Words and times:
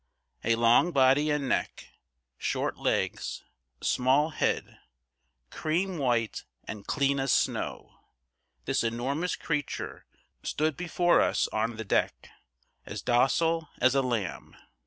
A 0.43 0.55
long 0.55 0.91
body 0.91 1.29
and 1.29 1.47
neck, 1.47 1.89
short 2.39 2.75
legs, 2.77 3.43
small 3.81 4.31
head, 4.31 4.79
cream 5.51 5.99
white 5.99 6.43
and 6.63 6.87
clean 6.87 7.19
as 7.19 7.31
snow, 7.31 7.99
this 8.65 8.83
enormous 8.83 9.35
creature 9.35 10.07
stood 10.41 10.75
before 10.75 11.21
us 11.21 11.47
on 11.49 11.75
the 11.75 11.85
deck, 11.85 12.29
as 12.83 13.03
docile 13.03 13.69
as 13.77 13.93
a 13.93 14.01
lamb. 14.01 14.55